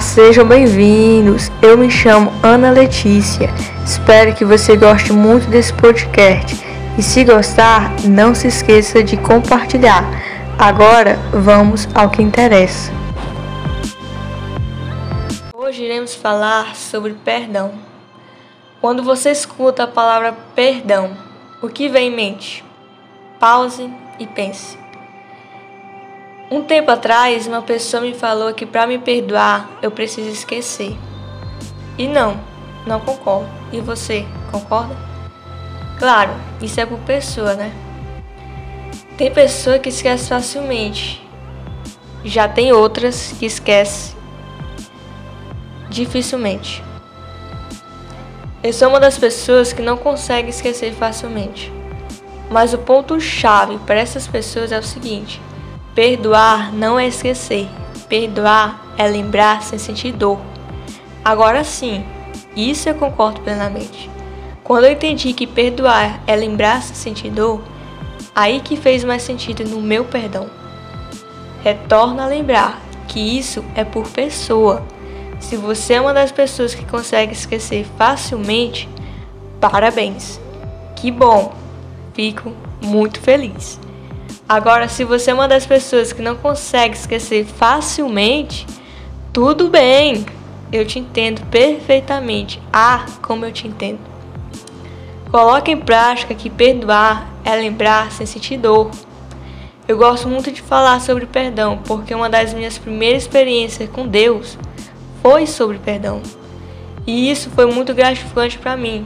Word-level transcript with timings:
Sejam 0.00 0.46
bem-vindos. 0.46 1.50
Eu 1.62 1.78
me 1.78 1.90
chamo 1.90 2.32
Ana 2.42 2.70
Letícia. 2.70 3.48
Espero 3.84 4.34
que 4.34 4.44
você 4.44 4.76
goste 4.76 5.12
muito 5.12 5.48
desse 5.48 5.72
podcast. 5.72 6.64
E 6.98 7.02
se 7.02 7.24
gostar, 7.24 7.92
não 8.04 8.34
se 8.34 8.48
esqueça 8.48 9.02
de 9.02 9.16
compartilhar. 9.16 10.04
Agora, 10.58 11.16
vamos 11.32 11.88
ao 11.94 12.10
que 12.10 12.22
interessa. 12.22 12.92
Hoje 15.52 15.84
iremos 15.84 16.14
falar 16.14 16.74
sobre 16.74 17.14
perdão. 17.24 17.72
Quando 18.80 19.02
você 19.02 19.30
escuta 19.30 19.84
a 19.84 19.88
palavra 19.88 20.34
perdão, 20.54 21.16
o 21.62 21.68
que 21.68 21.88
vem 21.88 22.08
em 22.08 22.14
mente? 22.14 22.64
Pause 23.38 23.90
e 24.18 24.26
pense. 24.26 24.83
Um 26.54 26.62
tempo 26.62 26.88
atrás, 26.88 27.48
uma 27.48 27.62
pessoa 27.62 28.00
me 28.00 28.14
falou 28.14 28.54
que 28.54 28.64
para 28.64 28.86
me 28.86 28.96
perdoar 28.96 29.68
eu 29.82 29.90
preciso 29.90 30.28
esquecer. 30.28 30.96
E 31.98 32.06
não, 32.06 32.40
não 32.86 33.00
concordo. 33.00 33.48
E 33.72 33.80
você, 33.80 34.24
concorda? 34.52 34.96
Claro, 35.98 36.30
isso 36.62 36.80
é 36.80 36.86
por 36.86 37.00
pessoa, 37.00 37.54
né? 37.54 37.72
Tem 39.18 39.32
pessoa 39.32 39.80
que 39.80 39.88
esquece 39.88 40.28
facilmente. 40.28 41.28
Já 42.24 42.46
tem 42.46 42.70
outras 42.70 43.34
que 43.36 43.46
esquece 43.46 44.14
dificilmente. 45.90 46.84
Eu 48.62 48.72
sou 48.72 48.90
uma 48.90 49.00
das 49.00 49.18
pessoas 49.18 49.72
que 49.72 49.82
não 49.82 49.96
consegue 49.96 50.50
esquecer 50.50 50.94
facilmente. 50.94 51.72
Mas 52.48 52.72
o 52.72 52.78
ponto 52.78 53.20
chave 53.20 53.76
para 53.78 53.96
essas 53.96 54.28
pessoas 54.28 54.70
é 54.70 54.78
o 54.78 54.84
seguinte: 54.84 55.42
Perdoar 55.94 56.72
não 56.72 56.98
é 56.98 57.06
esquecer. 57.06 57.68
Perdoar 58.08 58.94
é 58.98 59.06
lembrar 59.06 59.62
sem 59.62 59.78
sentir 59.78 60.12
dor. 60.12 60.40
Agora 61.24 61.62
sim, 61.62 62.04
isso 62.56 62.88
eu 62.88 62.96
concordo 62.96 63.40
plenamente. 63.42 64.10
Quando 64.64 64.84
eu 64.84 64.92
entendi 64.92 65.32
que 65.32 65.46
perdoar 65.46 66.20
é 66.26 66.34
lembrar 66.34 66.82
sem 66.82 66.96
sentir 66.96 67.30
dor, 67.30 67.62
aí 68.34 68.60
que 68.60 68.76
fez 68.76 69.04
mais 69.04 69.22
sentido 69.22 69.64
no 69.64 69.80
meu 69.80 70.04
perdão. 70.04 70.50
Retorna 71.62 72.24
a 72.24 72.28
lembrar 72.28 72.80
que 73.06 73.20
isso 73.20 73.64
é 73.76 73.84
por 73.84 74.08
pessoa. 74.08 74.82
Se 75.38 75.56
você 75.56 75.94
é 75.94 76.00
uma 76.00 76.12
das 76.12 76.32
pessoas 76.32 76.74
que 76.74 76.84
consegue 76.84 77.32
esquecer 77.32 77.86
facilmente, 77.96 78.88
parabéns. 79.60 80.40
Que 80.96 81.10
bom. 81.10 81.54
Fico 82.14 82.52
muito 82.82 83.20
feliz. 83.20 83.78
Agora, 84.48 84.88
se 84.88 85.04
você 85.04 85.30
é 85.30 85.34
uma 85.34 85.48
das 85.48 85.64
pessoas 85.64 86.12
que 86.12 86.20
não 86.20 86.36
consegue 86.36 86.94
esquecer 86.94 87.46
facilmente, 87.46 88.66
tudo 89.32 89.68
bem. 89.68 90.26
Eu 90.70 90.84
te 90.84 90.98
entendo 90.98 91.40
perfeitamente. 91.46 92.60
Ah, 92.72 93.06
como 93.22 93.44
eu 93.46 93.52
te 93.52 93.66
entendo. 93.66 94.00
Coloque 95.30 95.70
em 95.70 95.80
prática 95.80 96.34
que 96.34 96.50
perdoar 96.50 97.26
é 97.44 97.56
lembrar 97.56 98.12
sem 98.12 98.26
sentir 98.26 98.58
dor. 98.58 98.90
Eu 99.88 99.96
gosto 99.96 100.28
muito 100.28 100.52
de 100.52 100.62
falar 100.62 101.00
sobre 101.00 101.26
perdão, 101.26 101.78
porque 101.84 102.14
uma 102.14 102.28
das 102.28 102.54
minhas 102.54 102.78
primeiras 102.78 103.22
experiências 103.22 103.88
com 103.90 104.06
Deus 104.06 104.58
foi 105.22 105.46
sobre 105.46 105.78
perdão. 105.78 106.22
E 107.06 107.30
isso 107.30 107.50
foi 107.50 107.66
muito 107.66 107.92
gratificante 107.92 108.58
para 108.58 108.76
mim, 108.76 109.04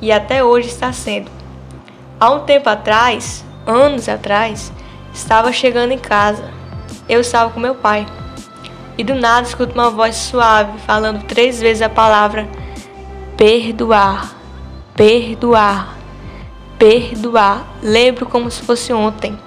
e 0.00 0.10
até 0.10 0.42
hoje 0.42 0.68
está 0.68 0.92
sendo. 0.92 1.30
Há 2.18 2.30
um 2.30 2.40
tempo 2.40 2.68
atrás, 2.68 3.44
anos 3.66 4.08
atrás, 4.08 4.72
estava 5.12 5.52
chegando 5.52 5.92
em 5.92 5.98
casa. 5.98 6.50
Eu 7.08 7.20
estava 7.20 7.50
com 7.50 7.60
meu 7.60 7.74
pai. 7.74 8.06
E 8.96 9.04
do 9.04 9.14
nada 9.14 9.46
escuto 9.46 9.74
uma 9.74 9.90
voz 9.90 10.16
suave 10.16 10.78
falando 10.86 11.24
três 11.24 11.60
vezes 11.60 11.82
a 11.82 11.88
palavra 11.88 12.48
perdoar, 13.36 14.34
perdoar, 14.94 15.96
perdoar. 16.78 17.66
Lembro 17.82 18.26
como 18.26 18.50
se 18.50 18.62
fosse 18.62 18.92
ontem. 18.92 19.38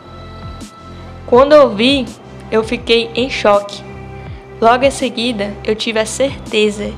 Quando 1.26 1.54
ouvi, 1.54 2.06
eu 2.52 2.64
fiquei 2.64 3.12
em 3.16 3.30
choque. 3.30 3.84
Logo 4.62 4.84
em 4.84 4.92
seguida, 4.92 5.56
eu 5.64 5.76
tive 5.76 6.00
a 6.00 6.06
certeza 6.06 6.92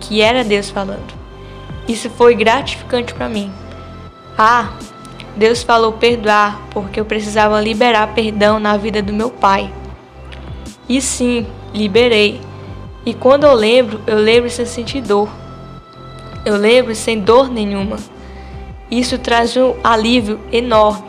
que 0.00 0.20
era 0.20 0.44
Deus 0.44 0.70
falando. 0.70 1.18
Isso 1.88 2.10
foi 2.10 2.34
gratificante 2.34 3.14
para 3.14 3.28
mim. 3.28 3.50
Ah, 4.36 4.72
Deus 5.38 5.62
falou 5.62 5.92
perdoar 5.92 6.60
porque 6.70 6.98
eu 6.98 7.04
precisava 7.04 7.60
liberar 7.60 8.12
perdão 8.12 8.58
na 8.58 8.76
vida 8.76 9.00
do 9.00 9.12
meu 9.12 9.30
pai. 9.30 9.72
E 10.88 11.00
sim, 11.00 11.46
liberei. 11.72 12.40
E 13.06 13.14
quando 13.14 13.44
eu 13.44 13.54
lembro, 13.54 14.00
eu 14.04 14.18
lembro 14.18 14.50
sem 14.50 14.66
sentir 14.66 15.00
dor. 15.00 15.30
Eu 16.44 16.56
lembro 16.56 16.92
sem 16.92 17.20
dor 17.20 17.48
nenhuma. 17.48 17.98
Isso 18.90 19.16
traz 19.16 19.56
um 19.56 19.76
alívio 19.84 20.40
enorme. 20.50 21.06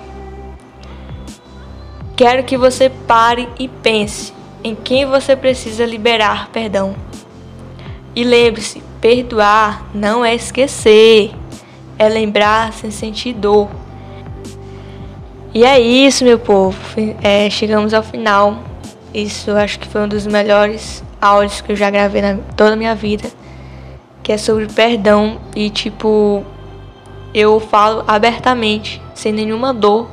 Quero 2.15 2.43
que 2.43 2.55
você 2.55 2.87
pare 2.87 3.49
e 3.57 3.67
pense 3.67 4.31
em 4.63 4.75
quem 4.75 5.07
você 5.07 5.35
precisa 5.35 5.87
liberar 5.87 6.49
perdão. 6.49 6.95
E 8.15 8.23
lembre-se: 8.23 8.83
perdoar 9.01 9.87
não 9.91 10.23
é 10.23 10.35
esquecer, 10.35 11.31
é 11.97 12.07
lembrar 12.07 12.73
sem 12.73 12.91
sentir 12.91 13.33
dor. 13.33 13.88
E 15.51 15.65
é 15.65 15.79
isso, 15.79 16.23
meu 16.23 16.37
povo. 16.37 16.77
É, 17.23 17.49
chegamos 17.49 17.91
ao 17.91 18.03
final. 18.03 18.59
Isso 19.11 19.49
acho 19.51 19.79
que 19.79 19.87
foi 19.87 20.01
um 20.01 20.07
dos 20.07 20.27
melhores 20.27 21.03
áudios 21.19 21.59
que 21.59 21.71
eu 21.71 21.75
já 21.75 21.89
gravei 21.89 22.21
na 22.21 22.37
toda 22.55 22.73
a 22.73 22.75
minha 22.75 22.93
vida. 22.93 23.27
Que 24.21 24.33
é 24.33 24.37
sobre 24.37 24.67
perdão. 24.67 25.39
E 25.55 25.71
tipo, 25.71 26.45
eu 27.33 27.59
falo 27.59 28.03
abertamente, 28.07 29.01
sem 29.15 29.31
nenhuma 29.31 29.73
dor. 29.73 30.07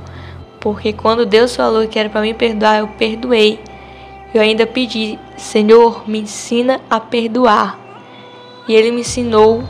Porque 0.59 0.95
quando 0.95 1.27
Deus 1.27 1.55
falou 1.55 1.87
que 1.87 1.99
era 1.99 2.09
para 2.09 2.23
me 2.23 2.33
perdoar, 2.33 2.79
eu 2.79 2.89
perdoei. 2.89 3.61
Eu 4.33 4.41
ainda 4.41 4.67
pedi, 4.67 5.19
Senhor, 5.37 6.09
me 6.09 6.21
ensina 6.21 6.81
a 6.89 6.99
perdoar. 6.99 7.79
E 8.67 8.75
Ele 8.75 8.91
me 8.91 9.03
ensinou. 9.03 9.63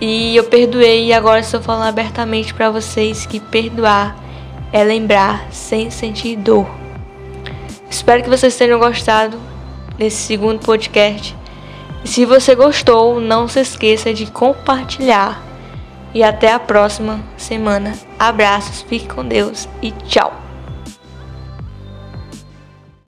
E 0.00 0.34
eu 0.34 0.44
perdoei. 0.44 1.08
E 1.08 1.12
agora 1.12 1.40
estou 1.40 1.60
falando 1.60 1.88
abertamente 1.88 2.54
para 2.54 2.70
vocês 2.70 3.26
que 3.26 3.40
perdoar 3.40 4.27
é 4.72 4.84
lembrar 4.84 5.46
sem 5.50 5.90
sentir 5.90 6.36
dor. 6.36 6.68
Espero 7.90 8.22
que 8.22 8.28
vocês 8.28 8.56
tenham 8.56 8.78
gostado 8.78 9.38
desse 9.96 10.16
segundo 10.16 10.60
podcast. 10.60 11.36
E 12.04 12.08
se 12.08 12.24
você 12.24 12.54
gostou, 12.54 13.20
não 13.20 13.48
se 13.48 13.60
esqueça 13.60 14.12
de 14.14 14.26
compartilhar. 14.26 15.42
E 16.14 16.22
até 16.22 16.52
a 16.52 16.58
próxima 16.58 17.20
semana. 17.36 17.94
Abraços, 18.18 18.82
fique 18.82 19.08
com 19.08 19.24
Deus 19.24 19.68
e 19.82 19.90
tchau! 19.92 20.47